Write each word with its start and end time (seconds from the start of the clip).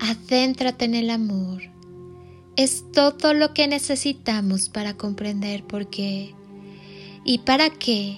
Adéntrate 0.00 0.86
en 0.86 0.94
el 0.94 1.10
amor. 1.10 1.60
Es 2.56 2.90
todo 2.90 3.34
lo 3.34 3.52
que 3.52 3.68
necesitamos 3.68 4.70
para 4.70 4.96
comprender 4.96 5.62
por 5.64 5.90
qué 5.90 6.34
y 7.22 7.38
para 7.40 7.68
qué 7.68 8.16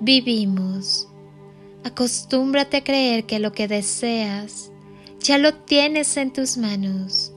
vivimos. 0.00 1.08
Acostúmbrate 1.84 2.78
a 2.78 2.84
creer 2.84 3.26
que 3.26 3.38
lo 3.38 3.52
que 3.52 3.68
deseas 3.68 4.72
ya 5.20 5.36
lo 5.36 5.52
tienes 5.52 6.16
en 6.16 6.32
tus 6.32 6.56
manos. 6.56 7.32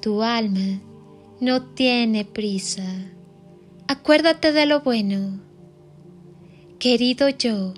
Tu 0.00 0.22
alma 0.22 0.80
no 1.40 1.62
tiene 1.74 2.24
prisa. 2.24 2.86
Acuérdate 3.88 4.52
de 4.52 4.66
lo 4.66 4.82
bueno. 4.82 5.40
Querido 6.78 7.28
yo, 7.28 7.74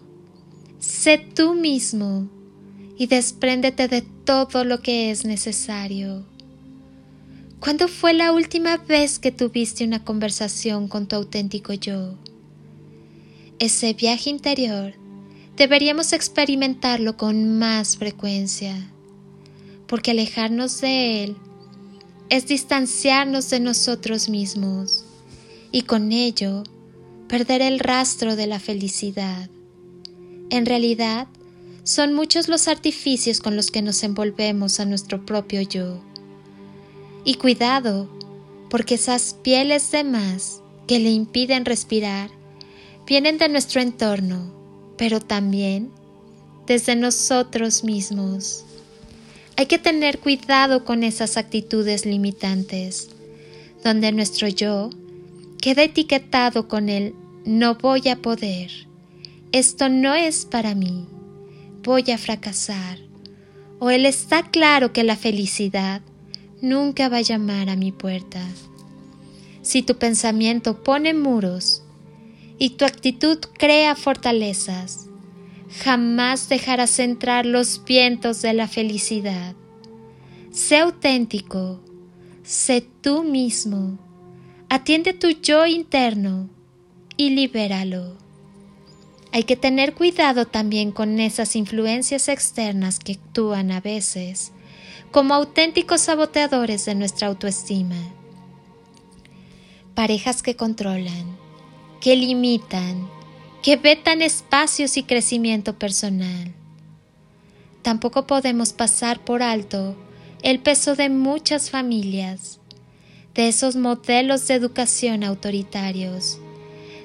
sé 0.78 1.16
tú 1.16 1.54
mismo 1.54 2.28
y 2.96 3.06
despréndete 3.06 3.88
de 3.88 4.02
todo 4.02 4.64
lo 4.64 4.80
que 4.80 5.10
es 5.10 5.24
necesario. 5.24 6.24
¿Cuándo 7.60 7.88
fue 7.88 8.12
la 8.12 8.32
última 8.32 8.76
vez 8.76 9.18
que 9.18 9.32
tuviste 9.32 9.84
una 9.84 10.04
conversación 10.04 10.86
con 10.86 11.06
tu 11.06 11.16
auténtico 11.16 11.72
yo? 11.72 12.14
Ese 13.58 13.94
viaje 13.94 14.30
interior 14.30 14.94
deberíamos 15.56 16.12
experimentarlo 16.12 17.16
con 17.16 17.58
más 17.58 17.96
frecuencia, 17.96 18.90
porque 19.86 20.10
alejarnos 20.10 20.80
de 20.80 21.24
él 21.24 21.36
es 22.28 22.46
distanciarnos 22.46 23.50
de 23.50 23.60
nosotros 23.60 24.28
mismos 24.28 25.04
y 25.72 25.82
con 25.82 26.12
ello 26.12 26.64
perder 27.28 27.62
el 27.62 27.78
rastro 27.78 28.36
de 28.36 28.46
la 28.46 28.58
felicidad. 28.58 29.48
En 30.50 30.66
realidad, 30.66 31.28
son 31.84 32.14
muchos 32.14 32.48
los 32.48 32.66
artificios 32.66 33.40
con 33.40 33.56
los 33.56 33.70
que 33.70 33.82
nos 33.82 34.02
envolvemos 34.02 34.80
a 34.80 34.86
nuestro 34.86 35.24
propio 35.26 35.60
yo. 35.60 36.00
Y 37.24 37.34
cuidado, 37.34 38.08
porque 38.70 38.94
esas 38.94 39.34
pieles 39.42 39.92
de 39.92 40.02
más 40.02 40.62
que 40.88 40.98
le 40.98 41.10
impiden 41.10 41.66
respirar 41.66 42.30
vienen 43.06 43.36
de 43.36 43.50
nuestro 43.50 43.82
entorno, 43.82 44.50
pero 44.96 45.20
también 45.20 45.90
desde 46.66 46.96
nosotros 46.96 47.84
mismos. 47.84 48.64
Hay 49.56 49.66
que 49.66 49.78
tener 49.78 50.18
cuidado 50.20 50.86
con 50.86 51.04
esas 51.04 51.36
actitudes 51.36 52.06
limitantes, 52.06 53.10
donde 53.84 54.10
nuestro 54.10 54.48
yo 54.48 54.88
queda 55.60 55.82
etiquetado 55.82 56.66
con 56.66 56.88
el 56.88 57.14
no 57.44 57.74
voy 57.74 58.08
a 58.08 58.16
poder, 58.16 58.70
esto 59.52 59.90
no 59.90 60.14
es 60.14 60.46
para 60.46 60.74
mí 60.74 61.06
voy 61.84 62.10
a 62.10 62.18
fracasar, 62.18 62.98
o 63.78 63.90
él 63.90 64.06
está 64.06 64.42
claro 64.50 64.92
que 64.92 65.04
la 65.04 65.16
felicidad 65.16 66.00
nunca 66.62 67.08
va 67.08 67.18
a 67.18 67.22
llamar 67.22 67.68
a 67.68 67.76
mi 67.76 67.92
puerta. 67.92 68.40
Si 69.62 69.82
tu 69.82 69.96
pensamiento 69.96 70.82
pone 70.82 71.14
muros 71.14 71.82
y 72.58 72.70
tu 72.70 72.84
actitud 72.84 73.38
crea 73.58 73.94
fortalezas, 73.94 75.06
jamás 75.82 76.48
dejarás 76.48 76.98
entrar 76.98 77.44
los 77.46 77.84
vientos 77.84 78.42
de 78.42 78.54
la 78.54 78.66
felicidad. 78.66 79.54
Sé 80.50 80.78
auténtico, 80.78 81.80
sé 82.42 82.86
tú 83.02 83.24
mismo, 83.24 83.98
atiende 84.68 85.12
tu 85.12 85.28
yo 85.30 85.66
interno 85.66 86.48
y 87.16 87.30
libéralo. 87.30 88.23
Hay 89.34 89.42
que 89.42 89.56
tener 89.56 89.94
cuidado 89.94 90.46
también 90.46 90.92
con 90.92 91.18
esas 91.18 91.56
influencias 91.56 92.28
externas 92.28 93.00
que 93.00 93.14
actúan 93.14 93.72
a 93.72 93.80
veces 93.80 94.52
como 95.10 95.34
auténticos 95.34 96.02
saboteadores 96.02 96.84
de 96.84 96.94
nuestra 96.94 97.26
autoestima. 97.26 97.96
Parejas 99.96 100.40
que 100.40 100.54
controlan, 100.54 101.36
que 102.00 102.14
limitan, 102.14 103.08
que 103.60 103.74
vetan 103.74 104.22
espacios 104.22 104.96
y 104.96 105.02
crecimiento 105.02 105.76
personal. 105.80 106.54
Tampoco 107.82 108.28
podemos 108.28 108.72
pasar 108.72 109.24
por 109.24 109.42
alto 109.42 109.96
el 110.42 110.60
peso 110.60 110.94
de 110.94 111.08
muchas 111.08 111.70
familias, 111.70 112.60
de 113.34 113.48
esos 113.48 113.74
modelos 113.74 114.46
de 114.46 114.54
educación 114.54 115.24
autoritarios 115.24 116.38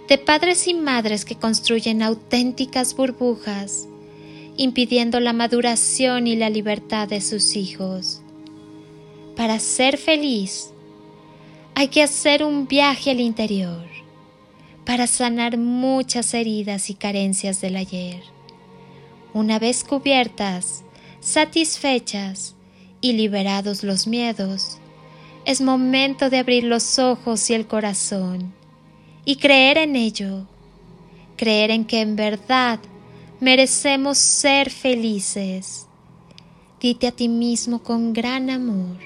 de 0.10 0.18
padres 0.18 0.68
y 0.68 0.74
madres 0.74 1.24
que 1.24 1.36
construyen 1.36 2.02
auténticas 2.02 2.96
burbujas, 2.96 3.88
impidiendo 4.58 5.20
la 5.20 5.34
maduración 5.34 6.26
y 6.26 6.36
la 6.36 6.50
libertad 6.50 7.08
de 7.08 7.22
sus 7.22 7.56
hijos. 7.56 8.24
Para 9.36 9.60
ser 9.60 10.00
feliz, 10.00 10.72
hay 11.76 11.90
que 11.90 12.02
hacer 12.02 12.44
un 12.44 12.68
viaje 12.68 13.12
al 13.12 13.20
interior 13.20 13.86
para 14.84 15.06
sanar 15.06 15.60
muchas 15.60 16.34
heridas 16.34 16.90
y 16.90 16.96
carencias 16.96 17.62
del 17.62 17.76
ayer. 17.76 18.24
Una 19.36 19.60
vez 19.60 19.84
cubiertas, 19.84 20.84
satisfechas 21.20 22.56
y 23.00 23.14
liberados 23.14 23.84
los 23.84 24.08
miedos, 24.08 24.80
es 25.46 25.62
momento 25.62 26.32
de 26.32 26.40
abrir 26.40 26.64
los 26.64 26.98
ojos 26.98 27.48
y 27.52 27.54
el 27.54 27.68
corazón 27.68 28.59
y 29.30 29.36
creer 29.36 29.78
en 29.78 29.96
ello, 29.96 30.48
creer 31.38 31.70
en 31.70 31.86
que 31.86 32.02
en 32.02 32.16
verdad 32.16 32.80
merecemos 33.40 34.18
ser 34.18 34.72
felices. 34.72 35.86
Dite 36.80 37.06
a 37.06 37.12
ti 37.12 37.30
mismo 37.30 37.84
con 37.84 38.12
gran 38.12 38.50
amor, 38.50 38.98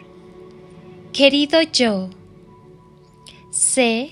Querido 1.11 1.61
yo, 1.61 2.09
sé 3.51 4.11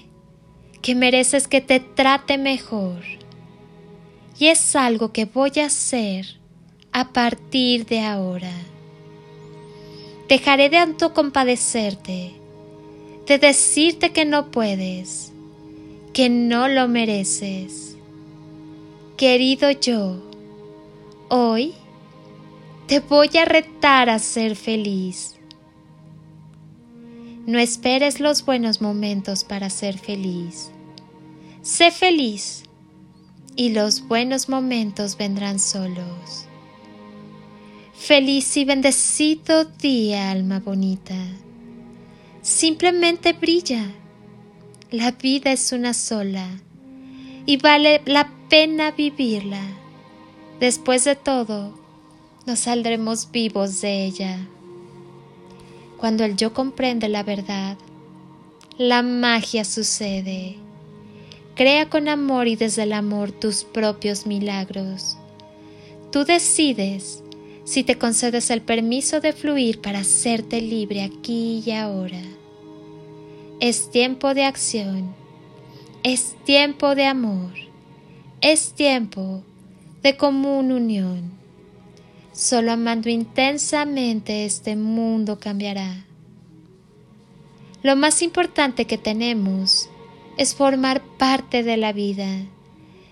que 0.82 0.96
mereces 0.96 1.48
que 1.48 1.62
te 1.62 1.80
trate 1.80 2.38
mejor 2.38 3.04
y 4.38 4.48
es 4.48 4.76
algo 4.76 5.14
que 5.14 5.24
voy 5.24 5.54
a 5.62 5.68
hacer 5.68 6.40
a 6.92 7.14
partir 7.14 7.86
de 7.86 8.02
ahora. 8.02 8.52
Dejaré 10.28 10.68
de 10.68 10.78
autocompadecerte, 10.78 12.34
de 13.26 13.38
decirte 13.40 14.12
que 14.12 14.26
no 14.26 14.52
puedes, 14.52 15.31
que 16.14 16.30
no 16.30 16.68
lo 16.68 16.88
mereces. 16.88 17.96
Querido 19.18 19.72
yo, 19.72 20.22
hoy 21.30 21.74
te 22.88 23.00
voy 23.00 23.30
a 23.38 23.46
retar 23.46 24.10
a 24.10 24.20
ser 24.20 24.56
feliz. 24.56 25.36
No 27.46 27.60
esperes 27.60 28.20
los 28.20 28.46
buenos 28.46 28.82
momentos 28.82 29.44
para 29.44 29.70
ser 29.70 29.98
feliz. 29.98 30.72
Sé 31.62 31.92
feliz 31.92 32.64
y 33.56 33.70
los 33.70 34.08
buenos 34.08 34.50
momentos 34.50 35.18
vendrán 35.18 35.60
solos. 35.60 36.46
Feliz 37.94 38.58
y 38.58 38.66
bendecido 38.66 39.66
día, 39.66 40.32
alma 40.32 40.60
bonita. 40.60 41.16
Simplemente 42.42 43.34
brilla. 43.34 44.01
La 44.92 45.12
vida 45.12 45.54
es 45.54 45.72
una 45.72 45.94
sola 45.94 46.50
y 47.46 47.56
vale 47.56 48.02
la 48.04 48.30
pena 48.50 48.92
vivirla. 48.92 49.64
Después 50.60 51.06
de 51.06 51.16
todo, 51.16 51.80
nos 52.46 52.60
saldremos 52.60 53.32
vivos 53.32 53.80
de 53.80 54.04
ella. 54.04 54.50
Cuando 55.96 56.26
el 56.26 56.36
yo 56.36 56.54
comprende 56.54 57.08
la 57.08 57.24
verdad, 57.24 57.78
la 58.78 59.02
magia 59.02 59.64
sucede. 59.64 60.58
Crea 61.56 61.90
con 61.90 62.10
amor 62.10 62.50
y 62.50 62.58
desde 62.58 62.84
el 62.84 62.92
amor 62.92 63.32
tus 63.32 63.64
propios 63.64 64.26
milagros. 64.26 65.16
Tú 66.12 66.26
decides 66.26 67.24
si 67.64 67.86
te 67.86 67.98
concedes 67.98 68.50
el 68.50 68.62
permiso 68.62 69.22
de 69.22 69.32
fluir 69.32 69.80
para 69.80 70.00
hacerte 70.00 70.60
libre 70.60 71.02
aquí 71.02 71.64
y 71.66 71.72
ahora. 71.72 72.41
Es 73.62 73.92
tiempo 73.92 74.34
de 74.34 74.44
acción, 74.44 75.14
es 76.02 76.36
tiempo 76.46 76.96
de 76.96 77.06
amor, 77.06 77.52
es 78.42 78.74
tiempo 78.74 79.44
de 80.02 80.18
común 80.18 80.72
unión. 80.72 81.32
Solo 82.34 82.72
amando 82.72 83.08
intensamente 83.08 84.46
este 84.46 84.76
mundo 84.76 85.38
cambiará. 85.40 86.08
Lo 87.84 87.96
más 87.96 88.24
importante 88.24 88.86
que 88.86 88.98
tenemos 88.98 89.92
es 90.40 90.56
formar 90.56 91.04
parte 91.20 91.62
de 91.62 91.78
la 91.78 91.94
vida. 91.94 92.48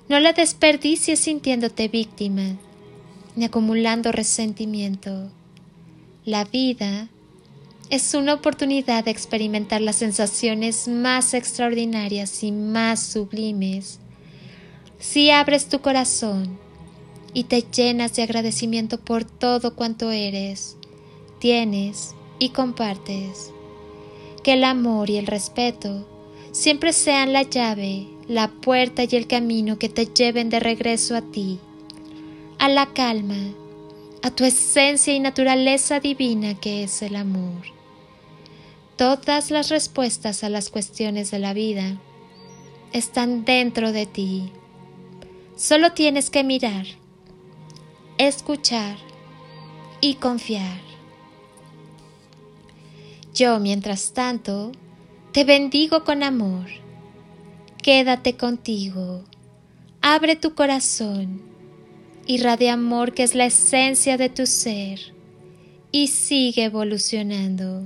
No 0.07 0.19
la 0.19 0.33
desperdicies 0.33 1.19
sintiéndote 1.19 1.89
víctima 1.89 2.57
ni 3.35 3.45
acumulando 3.45 4.11
resentimiento. 4.11 5.29
La 6.25 6.43
vida 6.43 7.07
es 7.89 8.13
una 8.13 8.33
oportunidad 8.33 9.05
de 9.05 9.11
experimentar 9.11 9.81
las 9.81 9.97
sensaciones 9.97 10.87
más 10.87 11.33
extraordinarias 11.33 12.43
y 12.43 12.51
más 12.51 13.01
sublimes. 13.01 13.99
Si 14.99 15.31
abres 15.31 15.69
tu 15.69 15.79
corazón 15.79 16.59
y 17.33 17.45
te 17.45 17.61
llenas 17.61 18.15
de 18.15 18.23
agradecimiento 18.23 18.99
por 18.99 19.23
todo 19.23 19.75
cuanto 19.75 20.11
eres, 20.11 20.77
tienes 21.39 22.15
y 22.37 22.49
compartes, 22.49 23.51
que 24.43 24.53
el 24.53 24.63
amor 24.63 25.09
y 25.09 25.17
el 25.17 25.27
respeto 25.27 26.07
siempre 26.51 26.93
sean 26.93 27.33
la 27.33 27.43
llave, 27.43 28.07
la 28.27 28.49
puerta 28.49 29.03
y 29.03 29.15
el 29.15 29.27
camino 29.27 29.79
que 29.79 29.89
te 29.89 30.05
lleven 30.05 30.49
de 30.49 30.59
regreso 30.59 31.15
a 31.15 31.21
ti 31.21 31.59
a 32.59 32.67
la 32.67 32.87
calma, 32.87 33.53
a 34.21 34.31
tu 34.31 34.43
esencia 34.43 35.13
y 35.13 35.19
naturaleza 35.21 36.01
divina 36.01 36.55
que 36.55 36.83
es 36.83 37.01
el 37.01 37.15
amor. 37.15 37.78
Todas 38.99 39.49
las 39.49 39.69
respuestas 39.69 40.43
a 40.43 40.49
las 40.49 40.69
cuestiones 40.69 41.31
de 41.31 41.39
la 41.39 41.53
vida 41.53 42.01
están 42.91 43.45
dentro 43.45 43.93
de 43.93 44.05
ti. 44.05 44.51
Solo 45.55 45.93
tienes 45.93 46.29
que 46.29 46.43
mirar, 46.43 46.85
escuchar 48.17 48.97
y 50.01 50.15
confiar. 50.15 50.81
Yo, 53.33 53.61
mientras 53.61 54.11
tanto, 54.11 54.73
te 55.31 55.45
bendigo 55.45 56.03
con 56.03 56.21
amor. 56.21 56.65
Quédate 57.81 58.35
contigo. 58.35 59.23
Abre 60.01 60.35
tu 60.35 60.55
corazón 60.55 61.41
irradia 62.25 62.73
amor 62.73 63.13
que 63.13 63.23
es 63.23 63.33
la 63.33 63.45
esencia 63.45 64.17
de 64.17 64.27
tu 64.27 64.45
ser 64.45 65.13
y 65.89 66.07
sigue 66.07 66.65
evolucionando. 66.65 67.85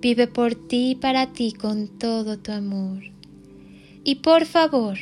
Vive 0.00 0.26
por 0.26 0.54
ti 0.54 0.90
y 0.90 0.94
para 0.94 1.32
ti 1.32 1.52
con 1.52 1.88
todo 1.88 2.38
tu 2.38 2.52
amor. 2.52 3.02
Y 4.04 4.16
por 4.16 4.44
favor, 4.44 4.98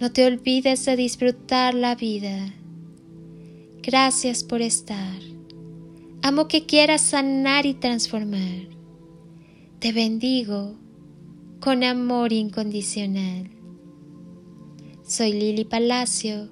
no 0.00 0.10
te 0.10 0.26
olvides 0.26 0.86
de 0.86 0.96
disfrutar 0.96 1.74
la 1.74 1.94
vida. 1.94 2.54
Gracias 3.82 4.42
por 4.42 4.62
estar. 4.62 5.20
Amo 6.22 6.48
que 6.48 6.66
quieras 6.66 7.02
sanar 7.02 7.66
y 7.66 7.74
transformar. 7.74 8.68
Te 9.78 9.92
bendigo 9.92 10.74
con 11.60 11.84
amor 11.84 12.32
incondicional. 12.32 13.50
Soy 15.06 15.32
Lili 15.32 15.64
Palacio 15.64 16.48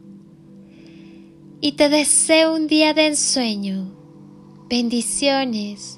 y 1.61 1.73
te 1.73 1.89
deseo 1.89 2.55
un 2.55 2.67
día 2.67 2.95
de 2.95 3.07
ensueño, 3.07 3.93
bendiciones 4.69 5.98